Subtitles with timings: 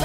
[0.00, 0.04] Oh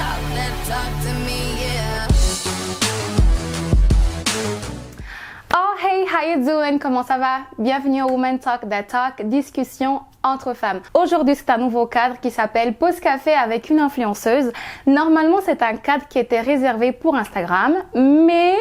[5.80, 6.80] hey, how you doing?
[6.80, 7.42] Comment ça va?
[7.58, 10.80] Bienvenue au Women Talk That Talk, discussion entre femmes.
[10.94, 14.52] Aujourd'hui, c'est un nouveau cadre qui s'appelle Pause Café avec une influenceuse.
[14.86, 18.56] Normalement, c'est un cadre qui était réservé pour Instagram, mais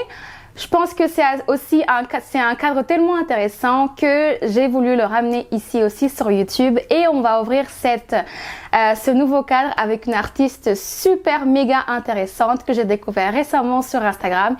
[0.55, 5.03] je pense que c'est aussi un, c'est un cadre tellement intéressant que j'ai voulu le
[5.03, 10.05] ramener ici aussi sur YouTube et on va ouvrir cette, euh, ce nouveau cadre avec
[10.05, 14.55] une artiste super méga intéressante que j'ai découvert récemment sur Instagram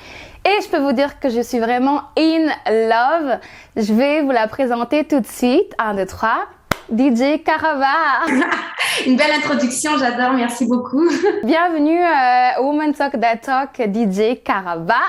[0.45, 3.39] et je peux vous dire que je suis vraiment in love.
[3.78, 5.73] Je vais vous la présenter tout de suite.
[5.78, 6.30] 1, 2, 3.
[6.91, 8.25] DJ Carava.
[9.08, 11.08] Une belle introduction, j'adore, merci beaucoup.
[11.44, 15.00] Bienvenue euh, Woman Talk That Talk DJ Carava.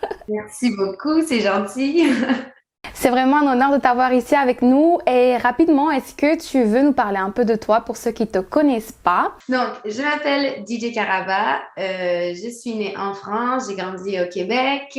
[0.28, 2.08] Merci beaucoup, c'est gentil.
[2.94, 4.98] C'est vraiment un honneur de t'avoir ici avec nous.
[5.06, 8.22] Et rapidement, est-ce que tu veux nous parler un peu de toi pour ceux qui
[8.22, 9.36] ne te connaissent pas?
[9.48, 11.60] Donc, je m'appelle DJ Caraba.
[11.78, 13.64] Euh, je suis née en France.
[13.68, 14.98] J'ai grandi au Québec.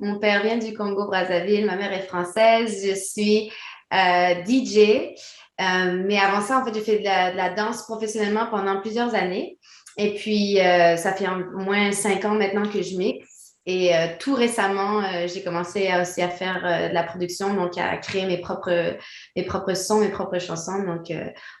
[0.00, 1.66] Mon père vient du Congo-Brazzaville.
[1.66, 2.84] Ma mère est française.
[2.84, 3.52] Je suis
[3.94, 5.14] euh, DJ.
[5.60, 8.80] Euh, mais avant ça, en fait, j'ai fait de la, de la, danse professionnellement pendant
[8.80, 9.58] plusieurs années.
[9.96, 13.35] Et puis, ça fait au moins cinq ans maintenant que je mixe.
[13.66, 17.76] Et euh, tout récemment, euh, j'ai commencé aussi à faire euh, de la production, donc
[17.76, 18.96] à créer mes propres,
[19.34, 20.84] mes propres sons, mes propres chansons.
[20.84, 21.12] Donc,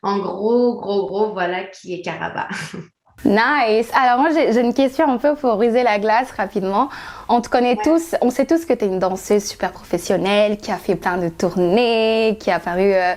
[0.02, 2.48] en gros, gros, gros, voilà qui est Caraba.
[3.24, 3.90] Nice.
[3.94, 6.90] Alors moi j'ai une question un peu pour briser la glace rapidement.
[7.28, 7.82] On te connaît ouais.
[7.82, 11.16] tous, on sait tous que tu es une danseuse super professionnelle, qui a fait plein
[11.16, 13.14] de tournées, qui a paru, euh,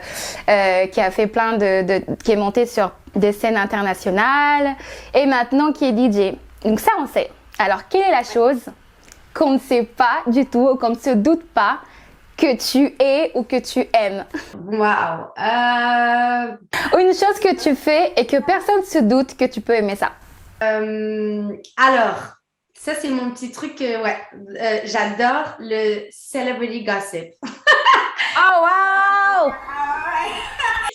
[0.49, 4.75] euh, qui a fait plein de, de, qui est montée sur des scènes internationales
[5.13, 6.33] et maintenant qui est DJ.
[6.63, 7.29] Donc ça on sait.
[7.59, 8.61] Alors quelle est la chose
[9.33, 11.81] qu'on ne sait pas du tout ou qu'on ne se doute pas
[12.37, 14.25] que tu es ou que tu aimes?
[14.65, 16.55] Waouh euh...
[16.93, 19.97] Ou une chose que tu fais et que personne se doute que tu peux aimer
[19.97, 20.13] ça
[20.63, 22.39] euh, Alors,
[22.73, 24.17] ça c'est mon petit truc, euh, ouais.
[24.57, 27.33] Euh, J'adore le celebrity gossip.
[27.43, 29.51] oh wow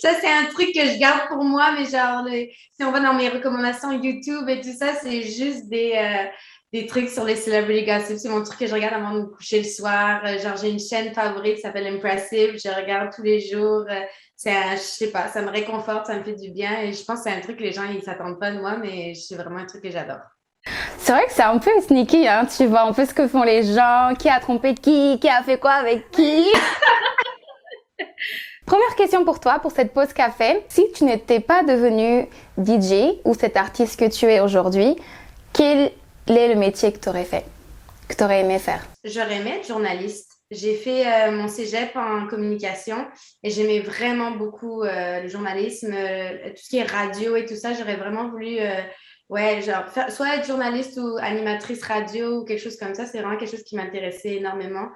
[0.00, 3.00] Ça c'est un truc que je garde pour moi, mais genre, le, si on va
[3.00, 6.24] dans mes recommandations YouTube et tout ça, c'est juste des euh,
[6.74, 8.18] des trucs sur les celebrity gossip.
[8.18, 10.22] C'est mon truc que je regarde avant de me coucher le soir.
[10.26, 12.58] Euh, genre, j'ai une chaîne favorite qui s'appelle Impressive.
[12.62, 13.84] Je regarde tous les jours.
[13.88, 14.00] Euh,
[14.34, 16.80] c'est je sais pas, ça me réconforte, ça me fait du bien.
[16.82, 18.76] Et je pense que c'est un truc que les gens, ils s'attendent pas de moi,
[18.76, 20.18] mais c'est vraiment un truc que j'adore.
[20.98, 22.44] C'est vrai que c'est un peu sneaky, hein.
[22.46, 25.44] Tu vois un peu ce que font les gens, qui a trompé qui, qui a
[25.44, 26.44] fait quoi avec qui?
[28.66, 30.64] Première question pour toi, pour cette pause café.
[30.68, 32.26] Si tu n'étais pas devenu
[32.58, 34.96] DJ ou cet artiste que tu es aujourd'hui,
[35.52, 35.92] quel
[36.32, 37.44] est le métier que tu aurais fait,
[38.08, 38.86] que tu aurais aimé faire?
[39.04, 40.34] J'aurais aimé être journaliste.
[40.50, 43.06] J'ai fait euh, mon cégep en communication
[43.42, 47.56] et j'aimais vraiment beaucoup euh, le journalisme, euh, tout ce qui est radio et tout
[47.56, 47.72] ça.
[47.74, 48.58] J'aurais vraiment voulu,
[49.30, 53.06] ouais, genre, soit être journaliste ou animatrice radio ou quelque chose comme ça.
[53.06, 54.88] C'est vraiment quelque chose qui m'intéressait énormément.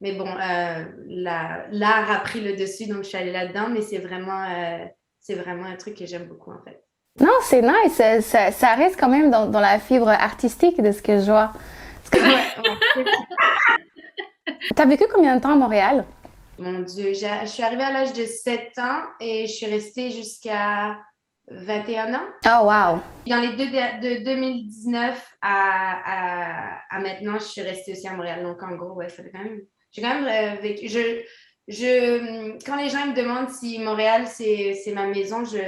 [0.00, 4.88] Mais bon, l'art a pris le dessus, donc je suis allée là-dedans, mais c'est vraiment,
[5.20, 6.82] c'est vraiment un truc que j'aime beaucoup en fait.
[7.20, 7.92] Non, c'est nice.
[7.92, 11.26] Ça, ça, ça, reste quand même dans, dans, la fibre artistique de ce que je
[11.26, 11.52] vois.
[12.10, 12.18] Que...
[14.74, 16.04] T'as vécu combien de temps à Montréal?
[16.58, 20.98] Mon Dieu, je suis arrivée à l'âge de 7 ans et je suis restée jusqu'à
[21.48, 22.26] 21 ans.
[22.46, 23.00] Oh, wow!
[23.26, 28.42] Dans les deux de 2019 à, à, à, maintenant, je suis restée aussi à Montréal.
[28.42, 29.60] Donc, en gros, ouais, ça fait quand même.
[29.92, 30.88] J'ai quand même euh, vécu.
[30.88, 31.22] Je,
[31.68, 35.58] je, quand les gens me demandent si Montréal, c'est ma maison, je,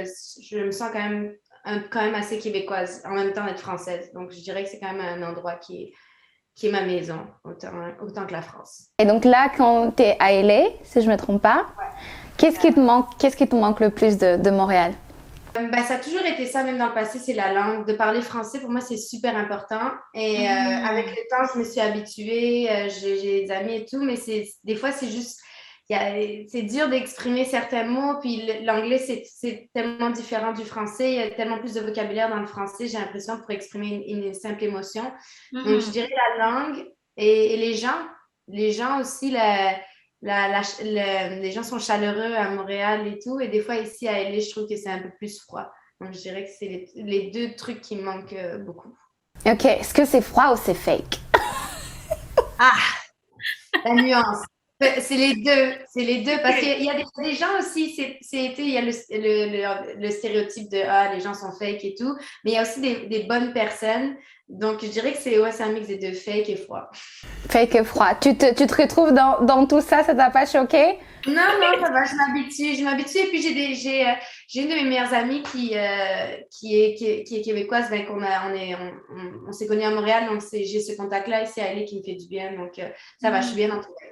[0.41, 1.33] je me sens quand même,
[1.89, 4.11] quand même assez québécoise, en même temps d'être française.
[4.13, 5.93] Donc, je dirais que c'est quand même un endroit qui est,
[6.55, 7.71] qui est ma maison, autant,
[8.01, 8.87] autant que la France.
[8.99, 11.85] Et donc là, quand tu es à LA, si je ne me trompe pas, ouais.
[12.37, 14.93] qu'est-ce qui, te manque, qu'est-ce qui te manque le plus de, de Montréal?
[15.53, 17.87] Ben, ça a toujours été ça, même dans le passé, c'est la langue.
[17.87, 19.91] De parler français, pour moi, c'est super important.
[20.13, 20.51] Et mmh.
[20.51, 24.15] euh, avec le temps, je me suis habituée, euh, j'ai des amis et tout, mais
[24.63, 25.39] des fois, c'est juste
[25.89, 31.13] c'est dur d'exprimer certains mots, puis l'anglais, c'est tellement différent du français.
[31.13, 34.23] Il y a tellement plus de vocabulaire dans le français, j'ai l'impression, pour exprimer une,
[34.25, 35.03] une simple émotion.
[35.51, 35.63] Mm -hmm.
[35.65, 36.85] Donc, je dirais la langue
[37.15, 38.01] et, et, les gens.
[38.49, 39.77] Les gens aussi, la,
[40.21, 43.39] la, la, les gens sont chaleureux à Montréal et tout.
[43.39, 45.67] Et des fois, ici, à LA, je trouve que c'est un peu plus froid.
[45.99, 48.93] Donc, je dirais que c'est les, les, deux trucs qui me manquent euh, beaucoup.
[49.45, 49.65] OK.
[49.65, 51.15] Est-ce que c'est froid ou c'est fake?
[52.59, 52.81] ah!
[53.85, 54.43] La nuance.
[54.79, 58.45] Ben, c'est les deux, c'est les deux, parce qu'il y a des, gens aussi, c'est
[58.45, 62.15] été, il y a le, le, stéréotype de ah, les gens sont fake et tout,
[62.43, 64.15] mais il y a aussi des, des bonnes personnes.
[64.49, 66.89] Donc, je dirais que c'est ouais, un mix des deux, fake et froid.
[67.49, 68.15] Fake et froid.
[68.21, 70.99] Tu te, tu te retrouves dans, dans tout ça, ça t'a pas choqué?
[71.25, 73.17] Non, non, ça va, je m'habitue, je m'habitue.
[73.17, 74.13] Et puis, j'ai j'ai, euh,
[74.47, 77.89] j'ai une de mes meilleures amies qui, euh, qui, est, qui, est, qui, est, québécoise,
[77.89, 81.43] ben, qu'on a, on est, on, on, s'est connus à Montréal, donc j'ai ce contact-là
[81.43, 82.87] ici à LA qui me fait du bien, donc euh,
[83.19, 84.05] ça va, je suis bien en tout cas.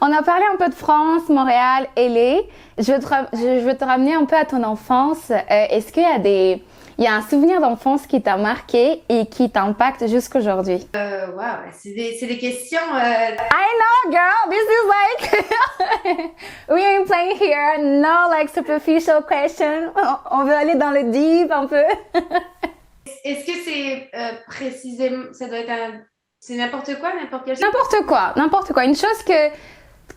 [0.00, 2.42] On a parlé un peu de France, Montréal, LA.
[2.78, 5.30] Je veux te, je veux te ramener un peu à ton enfance.
[5.30, 6.62] Euh, Est-ce qu'il y a des,
[6.98, 10.86] il y a un souvenir d'enfance qui t'a marqué et qui t'impacte jusqu'aujourd'hui?
[10.96, 12.78] Euh, wow, c'est des, des, questions.
[12.94, 13.34] Euh...
[13.34, 14.50] I know, girl.
[14.50, 16.30] This is like
[16.70, 17.78] we ain't playing here.
[17.78, 19.92] No, like superficial question.
[20.30, 21.82] On veut aller dans le deep un peu.
[23.24, 26.00] Est-ce que c'est euh, précisément, ça doit être un
[26.46, 27.64] c'est n'importe quoi, n'importe quelle chose?
[27.64, 28.84] N'importe quoi, n'importe quoi.
[28.84, 29.48] Une chose que,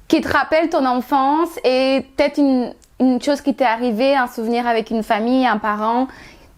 [0.10, 4.68] qui te rappelle ton enfance et peut-être une, une chose qui t'est arrivée, un souvenir
[4.68, 6.10] avec une famille, un parent,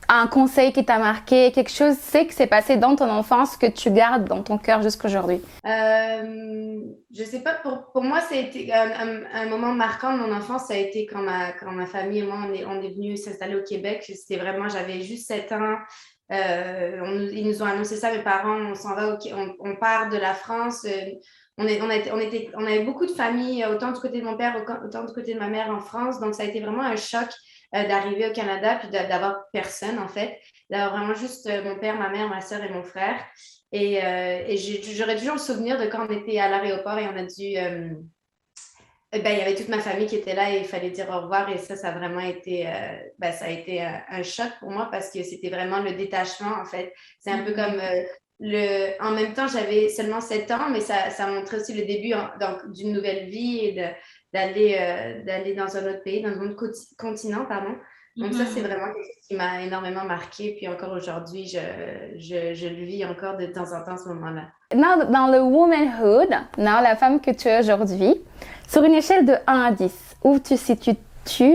[0.08, 3.68] un conseil qui t'a marqué, quelque chose, c'est que c'est passé dans ton enfance que
[3.68, 5.40] tu gardes dans ton cœur jusqu'aujourd'hui?
[5.68, 6.80] Euh,
[7.16, 10.36] je sais pas, pour, pour moi, ça a été un, un, moment marquant de mon
[10.36, 12.90] enfance, ça a été quand ma, quand ma famille et moi, on est, on est
[12.90, 14.04] venus s'installer au Québec.
[14.04, 15.76] C'était vraiment, j'avais juste 7 ans.
[16.32, 20.10] Euh, on, ils nous ont annoncé ça, mes parents, on s'en va, on, on, part
[20.10, 20.86] de la France.
[20.86, 21.12] Euh,
[21.58, 24.26] on, est, on, a, on, était, on avait beaucoup de familles, autant du côté de
[24.26, 24.56] mon père,
[24.86, 26.20] autant du côté de ma mère en France.
[26.20, 27.30] Donc, ça a été vraiment un choc
[27.76, 30.40] euh, d'arriver au Canada, puis d'avoir personne, en fait.
[30.70, 33.20] D'avoir vraiment juste mon père, ma mère, ma soeur et mon frère.
[33.72, 37.24] Et, et j'aurais toujours le souvenir de quand on était à l'aéroport et on a
[37.24, 37.56] dû
[39.12, 41.10] eh ben, il y avait toute ma famille qui était là et il fallait dire
[41.10, 41.50] au revoir.
[41.50, 44.70] Et ça, ça a vraiment été, euh, ben, ça a été un, un, choc pour
[44.70, 46.94] moi parce que c'était vraiment le détachement, en fait.
[47.20, 47.56] C'est un peu mm-hmm.
[47.56, 48.04] comme euh,
[48.40, 49.04] le.
[49.04, 52.14] En même temps, j'avais seulement 7 ans, mais ça, ça montrait aussi le début
[52.68, 53.94] d'une nouvelle vie et
[54.32, 57.76] d'aller euh, d'aller dans un autre pays, dans un autre continent, pardon.
[58.18, 58.64] Donc, ça, c'est mm-hmm.
[58.64, 60.56] vraiment quelque chose qui m'a énormément marqué.
[60.58, 61.60] Puis encore aujourd'hui, je,
[62.18, 64.50] je, je, le vis encore de temps en temps, ce moment-là.
[64.72, 68.16] Dans, dans le womanhood, dans la femme que tu es aujourd'hui,
[68.68, 70.98] sur une échelle de 1 à 10, où tu situes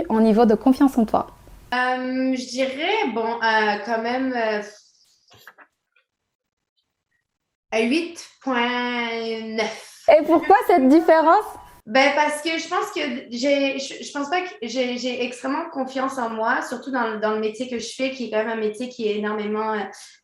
[0.09, 1.27] en niveau de confiance en toi?
[1.75, 4.63] Euh, je dirais, bon, euh, quand même euh,
[7.73, 9.63] 8.9.
[10.09, 11.45] Et pourquoi cette différence?
[11.87, 13.01] Ben parce que je pense que
[13.31, 17.69] j'ai, je, pense pas que j'ai, extrêmement confiance en moi, surtout dans, dans, le métier
[17.69, 19.79] que je fais, qui est quand même un métier qui est énormément, euh,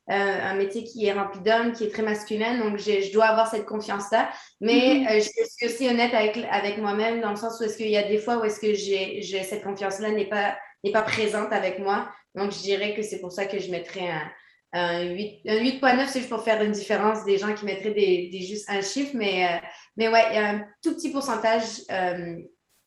[0.09, 2.57] un métier qui est rempli d'hommes, qui est très masculin.
[2.59, 4.31] Donc, je dois avoir cette confiance-là.
[4.63, 5.09] Mais mm-hmm.
[5.11, 7.99] euh, je suis aussi honnête avec, avec moi-même dans le sens où est-ce qu'il y
[7.99, 11.79] a des fois où est-ce que j'ai, cette confiance-là n'est pas, n'est pas présente avec
[11.79, 12.09] moi.
[12.35, 14.31] Donc, je dirais que c'est pour ça que je mettrais un,
[14.73, 18.69] un 8.9, c'est juste pour faire une différence des gens qui mettraient des, des juste
[18.71, 22.37] un chiffre, mais, euh, mais ouais, il y a un tout petit pourcentage euh,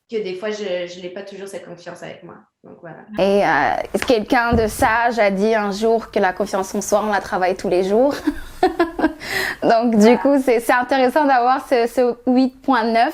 [0.10, 2.36] que des fois, je n'ai pas toujours cette confiance avec moi.
[2.64, 3.04] Donc voilà.
[3.20, 7.12] Et euh, quelqu'un de sage a dit un jour que la confiance en soi, on
[7.12, 8.16] la travaille tous les jours?
[9.62, 13.12] Donc du coup, c'est intéressant d'avoir ce, ce 8.9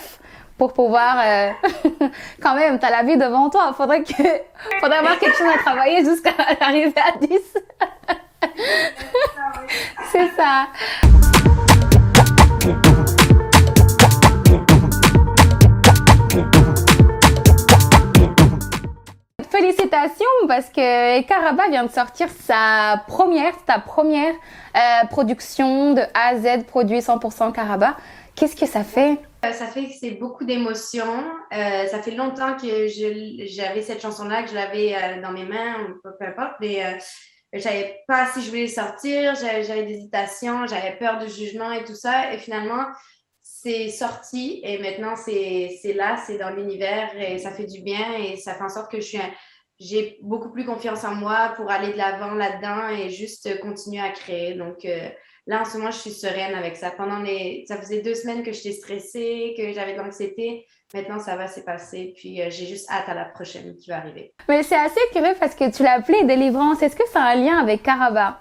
[0.59, 1.49] pour pouvoir euh,
[2.41, 3.73] quand même, tu as la vie devant toi.
[3.75, 4.13] Faudrait que
[4.79, 7.29] faudrait avoir quelque chose à travailler jusqu'à arriver à 10.
[10.11, 10.67] C'est ça.
[19.49, 24.33] Félicitations parce que Caraba vient de sortir sa première, ta première
[24.75, 27.97] euh, production de A à Z produit 100% Caraba.
[28.35, 29.17] Qu'est-ce que ça fait?
[29.45, 31.23] Euh, ça fait que c'est beaucoup d'émotions.
[31.53, 36.25] Euh, ça fait longtemps que j'avais cette chanson-là, que je l'avais dans mes mains, peu
[36.25, 36.97] importe, mais
[37.53, 41.83] je savais pas si je voulais sortir, j'avais des hésitations, j'avais peur du jugement et
[41.83, 42.33] tout ça.
[42.33, 42.85] Et finalement,
[43.41, 48.37] c'est sorti et maintenant c'est là, c'est dans l'univers et ça fait du bien et
[48.37, 49.19] ça fait en sorte que je suis
[49.79, 54.09] j'ai beaucoup plus confiance en moi pour aller de l'avant là-dedans et juste continuer à
[54.09, 54.55] créer.
[54.55, 55.09] Donc euh,
[55.49, 56.91] là, en ce moment, je suis sereine avec ça.
[56.91, 60.67] Pendant les, ça faisait deux semaines que j'étais stressée, que j'avais de l'anxiété.
[60.93, 62.13] Maintenant, ça va s'est passé.
[62.15, 64.31] Puis, euh, j'ai juste hâte à la prochaine qui va arriver.
[64.47, 66.83] Mais c'est assez curieux parce que tu l'as appelé délivrance.
[66.83, 68.39] Est-ce que c'est un lien avec Caraba?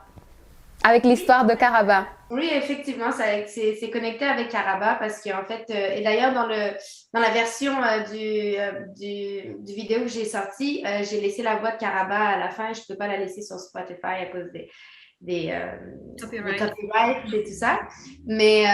[0.84, 2.06] Avec l'histoire de Caraba?
[2.30, 6.76] Oui, effectivement, c'est connecté avec Caraba parce qu'en fait, euh, et d'ailleurs, dans, le,
[7.14, 8.54] dans la version euh, du,
[9.00, 12.74] du, du, vidéo que j'ai sorti, j'ai laissé la voix de Caraba à la fin.
[12.74, 14.68] Je ne peux pas la laisser sur Spotify à cause des,
[15.20, 15.58] des,
[16.20, 17.80] copyrights et tout ça.
[18.26, 18.64] Mais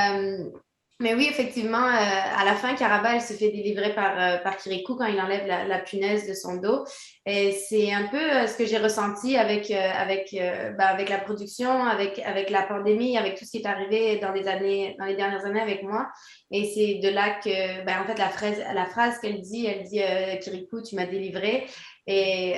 [1.00, 4.56] Mais oui, effectivement, euh, à la fin, Caraba, elle se fait délivrer par, euh, par
[4.56, 6.84] Kirikou quand il enlève la, punaise de son dos.
[7.26, 10.32] Et c'est un peu euh, ce que j'ai ressenti avec, avec,
[10.78, 14.30] bah, avec la production, avec, avec la pandémie, avec tout ce qui est arrivé dans
[14.30, 16.08] les, années, dans les dernières années avec moi.
[16.52, 19.82] Et c'est de là que, ben, en fait, la phrase, la phrase qu'elle dit, elle
[19.82, 20.00] dit
[20.42, 21.66] Kirikou, tu m'as délivré.
[22.06, 22.54] Et,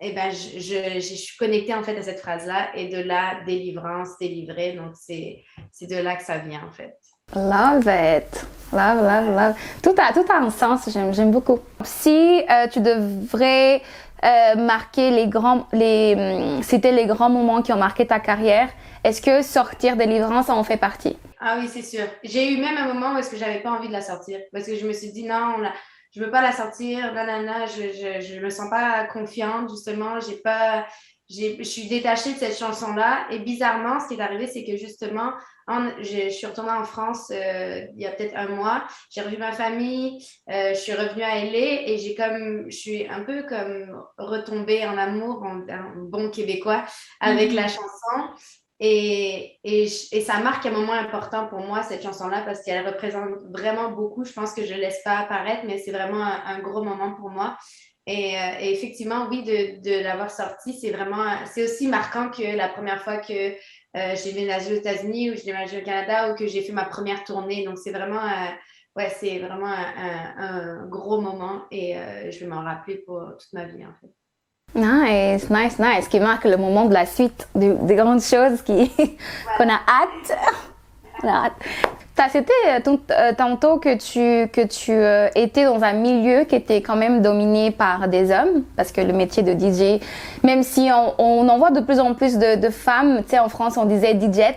[0.00, 3.42] et ben, je, je, je, suis connectée en fait à cette phrase-là et de la
[3.46, 4.72] délivrance, délivrée.
[4.72, 5.44] Donc, c'est
[5.82, 6.96] de là que ça vient en fait.
[7.34, 8.46] Love it.
[8.72, 9.54] Love, love, love.
[9.82, 11.60] Tout a, tout a un sens, j'aime beaucoup.
[11.84, 13.82] Si euh, tu devrais
[14.24, 18.68] euh, marquer les grands, les, hum, c'était les grands moments qui ont marqué ta carrière,
[19.04, 21.16] est-ce que sortir des livrances en fait partie?
[21.40, 22.06] Ah oui, c'est sûr.
[22.24, 24.66] J'ai eu même un moment où est-ce que j'avais pas envie de la sortir parce
[24.66, 25.68] que je me suis dit non, je
[26.14, 30.36] je veux pas la sortir, nanana, je, je, je me sens pas confiante justement, j'ai
[30.36, 30.86] pas,
[31.30, 33.26] je suis détachée de cette chanson-là.
[33.30, 35.32] Et bizarrement, ce qui est arrivé, c'est que justement,
[36.00, 38.84] je, suis retournée en France euh, il y a peut-être un mois.
[39.10, 43.08] J'ai revu ma famille, euh, je suis revenue à LA et j'ai comme, je suis
[43.08, 45.62] un peu comme retombée en amour, en,
[45.96, 46.84] bon québécois,
[47.20, 47.56] avec mhm.
[47.56, 48.34] la chanson.
[48.80, 53.30] Et, et, et, ça marque un moment important pour moi, cette chanson-là, parce qu'elle représente
[53.50, 54.24] vraiment beaucoup.
[54.24, 57.30] Je pense que je ne laisse pas apparaître, mais c'est vraiment un, gros moment pour
[57.30, 57.56] moi.
[58.06, 62.56] Et, euh, et effectivement, oui, de, de l'avoir sorti, c'est vraiment, c'est aussi marquant que
[62.56, 63.54] la première fois que
[63.96, 66.84] euh, j'ai déménagé aux États-Unis ou j'ai déménagé au Canada ou que j'ai fait ma
[66.84, 67.64] première tournée.
[67.64, 68.50] Donc, c'est vraiment, euh,
[68.96, 73.64] ouais, c'est vraiment un, gros moment et euh, je vais m'en rappeler pour toute ma
[73.64, 74.12] vie, en fait.
[74.74, 76.08] Nice, nice, nice.
[76.08, 78.90] Qui marque le moment de la suite des grandes choses qui,
[79.56, 80.38] qu'on a hâte.
[81.20, 81.26] Tu
[82.22, 82.52] as cité
[83.36, 84.92] tantôt que tu, que tu
[85.40, 89.12] étais dans un milieu qui était quand même dominé par des hommes, parce que le
[89.12, 90.00] métier de DJ,
[90.42, 93.38] même si on, on en voit de plus en plus de, de femmes, tu sais,
[93.38, 94.54] en France, on disait DJ.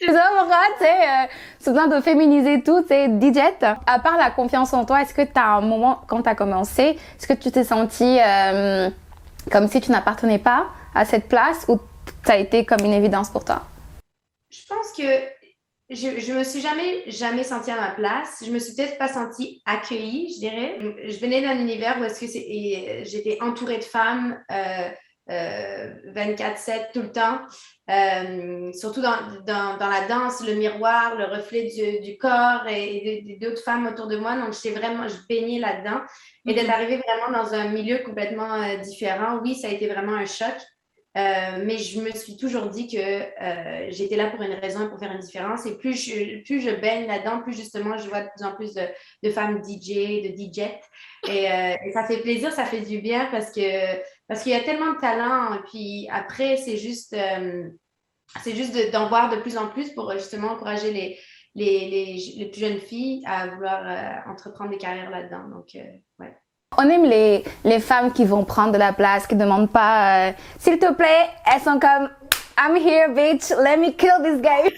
[0.00, 1.26] Je sais pas pourquoi, tu sais, euh,
[1.58, 3.38] c'est besoin de féminiser tout, tu sais, DJ.
[3.86, 6.34] À part la confiance en toi, est-ce que tu as un moment, quand tu as
[6.34, 8.88] commencé, est-ce que tu t'es senti euh,
[9.50, 11.78] comme si tu n'appartenais pas à cette place ou
[12.24, 13.62] ça a été comme une évidence pour toi?
[14.50, 15.02] Je pense que
[15.90, 18.42] je, je me suis jamais, jamais sentie à ma place.
[18.44, 20.78] Je me suis peut-être pas sentie accueillie, je dirais.
[21.08, 24.88] Je venais d'un univers où est-ce que j'étais entourée de femmes euh,
[25.28, 27.40] euh, 24-7 tout le temps.
[27.90, 33.36] Euh, surtout dans, dans, dans, la danse, le miroir, le reflet du, du corps et,
[33.40, 34.36] d'autres femmes autour de moi.
[34.36, 36.00] Donc, j'étais vraiment, je baignais là-dedans.
[36.46, 36.70] Et d'être mm-hmm.
[36.70, 40.54] arrivée vraiment dans un milieu complètement euh, différent, oui, ça a été vraiment un choc.
[41.16, 44.88] Euh, mais je me suis toujours dit que euh, j'étais là pour une raison et
[44.88, 45.64] pour faire une différence.
[45.64, 49.62] Et plus je, baigne là-dedans, plus justement je vois de plus en plus de, femmes
[49.64, 50.58] DJ, de DJ.
[51.28, 53.96] Et, euh, et, ça fait plaisir, ça fait du bien parce que
[54.28, 55.54] parce qu'il y a tellement de talent.
[55.54, 57.16] Et puis après, c'est juste,
[58.42, 61.18] c'est juste d'en voir de plus en plus pour justement encourager les,
[61.54, 65.48] les, les, les plus jeunes filles à vouloir entreprendre des carrières là-dedans.
[65.48, 65.68] Donc,
[66.18, 66.36] ouais.
[66.78, 70.28] On aime les, les femmes qui vont prendre de la place, qui ne demandent pas
[70.28, 72.10] euh, s'il te plaît, elles sont comme
[72.58, 74.70] I'm here, bitch, let me kill this guy.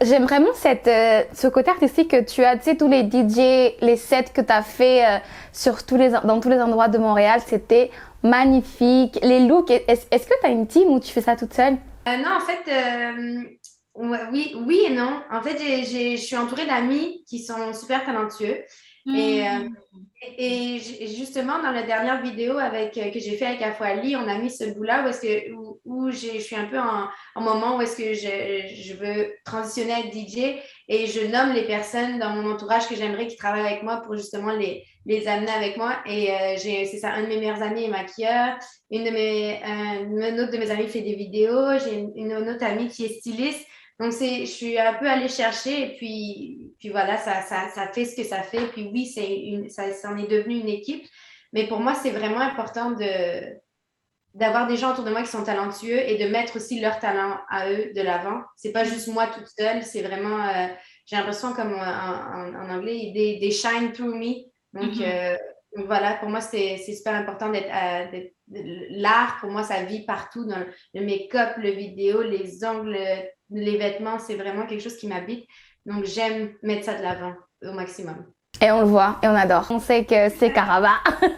[0.00, 3.76] J'aime vraiment cette, euh, ce côté artistique que tu as, tu sais, tous les DJ,
[3.80, 5.18] les sets que tu as fait euh,
[5.52, 7.90] sur tous les, dans tous les endroits de Montréal, c'était
[8.24, 9.18] magnifique.
[9.22, 11.76] Les looks, est-ce que tu as une team ou tu fais ça toute seule?
[12.06, 12.68] non, en fait,
[13.94, 15.22] oui, oui et non.
[15.30, 18.56] En fait, je suis entourée d'amis qui sont super talentueux.
[19.06, 20.04] Et, euh, hmm.
[20.36, 20.78] et,
[21.16, 24.50] justement, dans la dernière vidéo avec, euh, que j'ai fait avec Afouali, on a mis
[24.50, 27.80] ce bout-là où, est-ce que, où, où je suis un peu en, en moment où
[27.80, 32.50] est-ce que je, je, veux transitionner avec DJ et je nomme les personnes dans mon
[32.50, 35.96] entourage que j'aimerais qui travaillent avec moi pour justement les, les amener avec moi.
[36.04, 38.58] Et euh, j'ai, c'est ça, un de mes meilleurs amis est maquilleur,
[38.90, 42.64] une, de mes, une autre de mes amis fait des vidéos, j'ai une, une autre
[42.64, 43.66] amie qui est styliste.
[44.00, 48.06] Donc, je suis un peu allée chercher et puis, puis voilà, ça, ça, ça fait
[48.06, 48.66] ce que ça fait.
[48.68, 51.06] Puis oui, c'est une, ça, ça en est devenu une équipe.
[51.52, 53.60] Mais pour moi, c'est vraiment important de,
[54.32, 57.36] d'avoir des gens autour de moi qui sont talentueux et de mettre aussi leur talent
[57.50, 58.40] à eux de l'avant.
[58.56, 60.68] C'est pas juste moi toute seule, c'est vraiment, euh,
[61.04, 64.46] j'ai l'impression comme en, en, anglais, des, des shine through me.
[64.72, 65.02] Donc, mm-hmm.
[65.04, 65.36] euh,
[65.76, 67.68] donc voilà, pour moi, c'est super important d'être.
[68.90, 70.64] L'art, pour moi, ça vit partout dans
[70.94, 72.98] le make-up, le vidéo, les ongles,
[73.50, 75.46] les vêtements, c'est vraiment quelque chose qui m'habite.
[75.86, 78.26] Donc, j'aime mettre ça de l'avant au maximum.
[78.60, 79.66] Et on le voit et on adore.
[79.70, 81.00] On sait que c'est Caraba.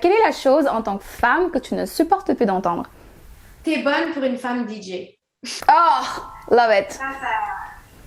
[0.00, 2.84] Quelle est la chose en tant que femme que tu ne supportes plus d'entendre?
[3.62, 5.18] T'es bonne pour une femme DJ.
[5.68, 6.04] Oh,
[6.50, 6.98] love it.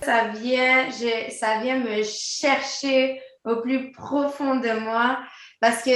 [0.02, 0.90] Ça, vient,
[1.30, 5.18] ça vient me chercher au plus profond de moi
[5.60, 5.90] parce que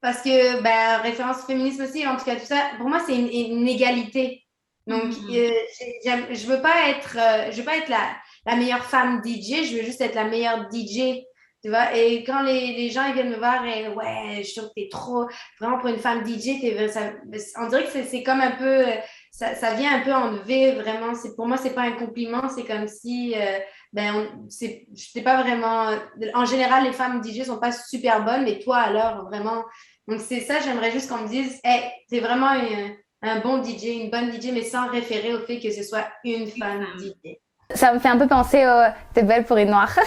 [0.00, 3.28] parce que, ben, référence féminisme aussi, en tout cas, tout ça, pour moi, c'est une,
[3.28, 4.44] une égalité.
[4.86, 8.56] Donc, euh, j'ai- j'aime- je veux pas être, euh, je veux pas être la, la
[8.56, 11.24] meilleure femme DJ, je veux juste être la meilleure DJ.
[11.62, 14.68] Tu vois, et quand les, les gens ils viennent me voir et ouais, je trouve
[14.68, 15.26] que t'es trop,
[15.60, 17.12] vraiment pour une femme DJ, t'es, ça,
[17.60, 18.94] on dirait que c'est, c'est comme un peu, euh,
[19.32, 21.14] ça, ça vient un peu enlever vraiment.
[21.16, 23.58] C'est, pour moi, c'est pas un compliment, c'est comme si, euh,
[23.92, 24.26] ben,
[25.24, 25.90] pas vraiment.
[26.34, 29.64] En général, les femmes DJ sont pas super bonnes, mais toi alors, vraiment.
[30.06, 32.92] Donc, c'est ça, j'aimerais juste qu'on me dise, hey, t'es vraiment un,
[33.22, 36.46] un bon DJ, une bonne DJ, mais sans référer au fait que ce soit une
[36.48, 37.36] femme DJ.
[37.74, 39.94] Ça me fait un peu penser au T'es belle pour une noire.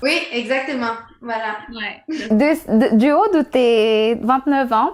[0.00, 0.92] Oui, exactement.
[1.20, 1.56] Voilà.
[1.72, 2.02] Ouais.
[2.30, 4.92] De- de- du haut de tes 29 ans,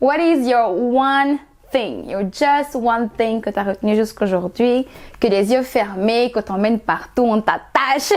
[0.00, 1.38] what is your one
[1.74, 4.86] thing, your just one thing que tu as retenu jusqu'aujourd'hui,
[5.20, 8.12] que les yeux fermés, que t'emmènes partout, on t'attache,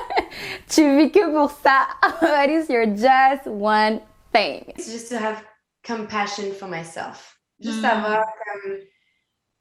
[0.68, 1.88] tu vis que pour ça.
[2.22, 4.00] what is your just one
[4.32, 4.62] thing?
[4.76, 5.42] It's just to have
[5.84, 7.36] compassion for myself.
[7.60, 7.90] Juste Mm.
[7.90, 8.78] avoir comme.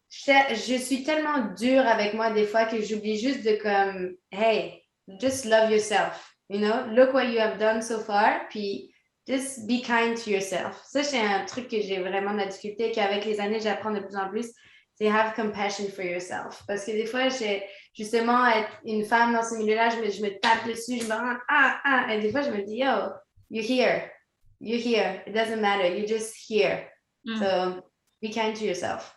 [0.09, 4.83] Je, je suis tellement dure avec moi des fois que j'oublie juste de comme, hey,
[5.21, 6.35] just love yourself.
[6.49, 8.41] You know, look what you have done so far.
[8.49, 8.90] Puis
[9.27, 10.81] just be kind to yourself.
[10.85, 13.91] Ça, c'est un truc que j'ai vraiment de la difficulté et qu'avec les années, j'apprends
[13.91, 14.47] de plus en plus.
[14.95, 16.63] C'est have compassion for yourself.
[16.67, 17.63] Parce que des fois, j'ai
[17.93, 21.13] justement être une femme dans ce milieu-là, je me, je me tape dessus, je me
[21.13, 22.13] rends, ah, ah.
[22.13, 23.11] Et des fois, je me dis, yo,
[23.49, 24.11] you're here.
[24.59, 25.23] You're here.
[25.25, 25.87] It doesn't matter.
[25.87, 26.87] You're just here.
[27.27, 27.39] Mm.
[27.39, 27.83] So
[28.21, 29.15] be kind to yourself.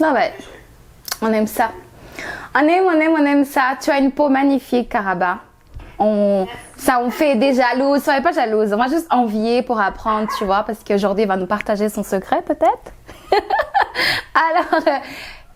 [0.00, 0.32] Non, ben,
[1.20, 1.72] on aime ça.
[2.54, 3.76] On aime, on aime, on aime ça.
[3.80, 5.42] Tu as une peau magnifique, Karaba.
[6.04, 8.02] On, ça, on fait des jalouses.
[8.02, 8.72] Soyez pas jalouse.
[8.72, 12.02] On va juste envier pour apprendre, tu vois, parce qu'aujourd'hui, il va nous partager son
[12.02, 12.92] secret, peut-être.
[14.34, 14.98] Alors, euh,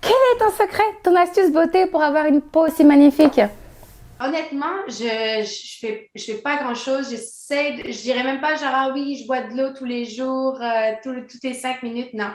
[0.00, 3.40] quel est ton secret, ton astuce beauté pour avoir une peau aussi magnifique?
[4.20, 7.10] Honnêtement, je, je fais, je fais pas grand chose.
[7.10, 10.58] J'essaie, je dirais même pas genre, ah oui, je bois de l'eau tous les jours,
[10.62, 12.14] euh, tous- toutes les cinq minutes.
[12.14, 12.30] Non.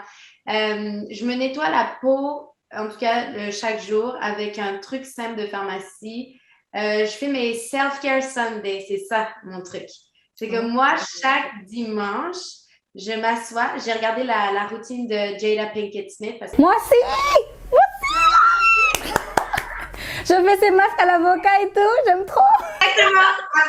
[0.50, 5.06] Euh, je me nettoie la peau, en tout cas, le- chaque jour avec un truc
[5.06, 6.40] simple de pharmacie.
[6.76, 8.86] Euh, je fais mes self-care Sunday.
[8.88, 9.88] C'est ça, mon truc.
[10.36, 12.38] C'est que moi, chaque dimanche,
[12.96, 13.72] je m'assois.
[13.84, 17.00] J'ai regardé la, la routine de Jada Pinkett Smith parce Moi aussi!
[17.72, 19.14] Moi aussi!
[20.24, 22.40] Je fais ces masques à l'avocat et tout, j'aime trop!
[22.82, 23.22] Exactement.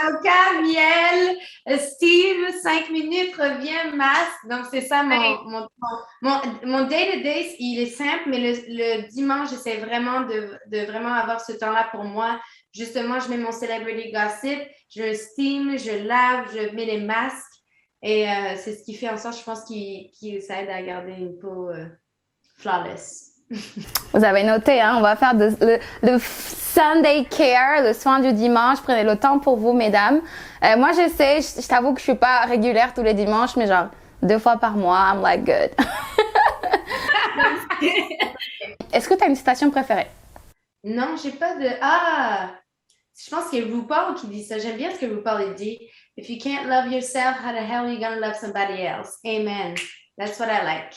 [0.05, 1.37] Avocat, miel,
[1.79, 4.47] Steve, cinq minutes, revient, masque.
[4.49, 5.37] Donc, c'est ça mon, Oui.
[5.47, 10.57] mon, mon, mon, mon day-to-day, il est simple, mais le, le dimanche, j'essaie vraiment de,
[10.67, 12.39] de vraiment avoir ce temps-là pour moi.
[12.75, 14.59] Justement, je mets mon celebrity gossip,
[14.95, 17.47] je steam, je lave, je mets les masques.
[18.03, 20.83] Et euh, c'est ce qui fait en sorte, je pense, qu'il qu'il ça aide à
[20.83, 21.87] garder une peau euh,
[22.59, 23.29] flawless.
[24.15, 28.33] Vous avez noté, hein, on va faire de- le, le Sunday Care, le soin du
[28.33, 28.81] dimanche.
[28.83, 30.21] Prenez le temps pour vous, mesdames.
[30.65, 33.67] Euh, moi, j'essaie, je, je t'avoue que je suis pas régulière tous les dimanches, mais
[33.67, 33.89] genre
[34.23, 35.71] deux fois par mois, I'm like good.
[38.93, 40.07] Est-ce que tu as une citation préférée?
[40.85, 41.69] Non, j'ai pas de.
[41.81, 42.51] Ah!
[43.17, 44.59] Je pense que RuPaul qui dit ça.
[44.59, 45.79] J'aime bien ce que RuPaul dit.
[46.17, 49.19] If you can't love yourself, how the hell are you gonna love somebody else?
[49.25, 49.75] Amen.
[50.19, 50.95] That's what I like.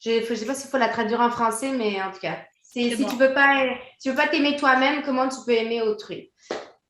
[0.00, 2.94] Je, je sais pas s'il faut la traduire en français, mais en tout cas, si
[2.96, 3.08] bon.
[3.08, 3.66] tu peux pas,
[4.02, 6.32] tu peux pas t'aimer toi-même, comment tu peux aimer autrui?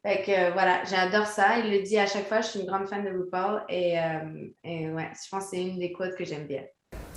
[0.02, 1.58] Fait que euh, voilà, j'adore ça.
[1.58, 2.40] Il le dit à chaque fois.
[2.40, 5.62] Je suis une grande fan de RuPaul et, euh, et ouais, je pense que c'est
[5.62, 6.64] une des quotes que j'aime bien.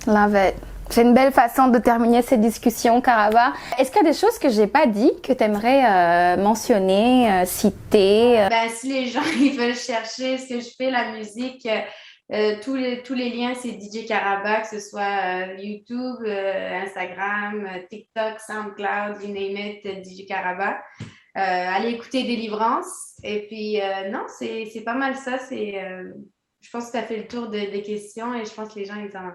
[0.06, 0.54] Love it.
[0.90, 3.54] C'est une belle façon de terminer cette discussion, Karaba.
[3.78, 7.44] Est-ce qu'il y a des choses que j'ai pas dit que tu aimerais mentionner, euh,
[7.46, 8.40] citer?
[8.42, 8.48] euh?
[8.50, 11.80] Ben, si les gens veulent chercher ce que je fais, la musique, euh,
[12.32, 16.82] euh, tous, les, tous les liens, c'est DJ Caraba, que ce soit euh, YouTube, euh,
[16.84, 20.76] Instagram, euh, TikTok, SoundCloud, you name it, euh, DJ Caraba.
[21.00, 21.40] Euh,
[21.74, 23.16] allez écouter Délivrance.
[23.24, 25.38] Et puis, euh, non, c'est pas mal ça.
[25.38, 26.12] C'est, euh,
[26.60, 28.78] je pense que tu as fait le tour de- des questions et je pense que
[28.78, 29.30] les gens, ils en,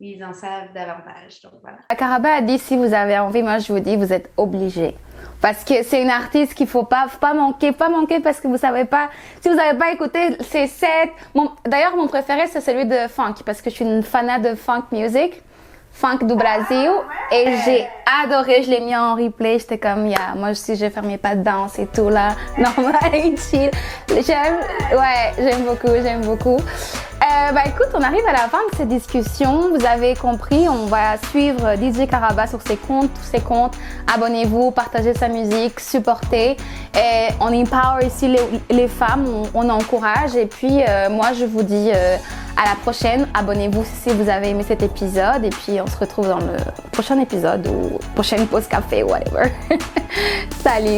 [0.00, 1.40] ils en savent davantage.
[1.42, 1.78] Donc, voilà.
[1.96, 4.94] Karaba a dit si vous avez envie, moi je vous dis vous êtes obligé.
[5.40, 8.48] Parce que c'est une artiste qu'il faut pas, faut pas manquer, pas manquer parce que
[8.48, 9.08] vous savez pas,
[9.40, 13.34] si vous n'avez pas écouté ces sept, mon- d'ailleurs mon préféré c'est celui de funk
[13.44, 15.42] parce que je suis une fanat de funk music,
[15.92, 16.90] funk du Brésil
[17.32, 17.86] et j'ai
[18.22, 21.42] adoré, je l'ai mis en replay, j'étais comme, yeah, moi aussi j'ai fermé pas de
[21.42, 22.28] danse et tout là,
[22.58, 22.98] normal,
[23.38, 23.70] chill.
[24.08, 24.56] J'aime,
[24.92, 26.58] ouais, j'aime beaucoup, j'aime beaucoup.
[27.36, 29.68] Euh, bah écoute, on arrive à la fin de cette discussion.
[29.68, 33.74] Vous avez compris, on va suivre DJ Caraba sur ses comptes, tous ses comptes.
[34.12, 36.56] Abonnez-vous, partagez sa musique, supportez.
[37.40, 38.34] On empower ici
[38.70, 40.34] les, femmes, on, on encourage.
[40.34, 42.16] Et puis euh, moi, je vous dis euh,
[42.56, 43.28] à la prochaine.
[43.34, 45.44] Abonnez-vous si vous avez aimé cet épisode.
[45.44, 46.56] Et puis on se retrouve dans le
[46.92, 49.52] prochain épisode ou prochaine pause café, whatever.
[50.62, 50.88] Salut